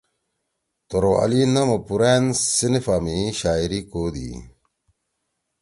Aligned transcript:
توروالی 0.89 1.41
نم 1.53 1.69
او 1.73 1.77
پُورأن 1.85 2.23
صنفا 2.57 2.95
می 3.05 3.19
شاعری 3.39 3.81
کودُو۔ 3.91 4.29